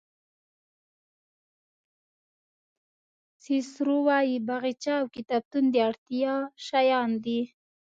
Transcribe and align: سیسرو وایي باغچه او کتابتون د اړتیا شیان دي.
سیسرو 3.43 3.97
وایي 4.07 4.37
باغچه 4.47 4.91
او 4.99 5.05
کتابتون 5.15 5.63
د 5.73 5.75
اړتیا 5.87 6.33
شیان 6.67 7.09
دي. 7.25 7.41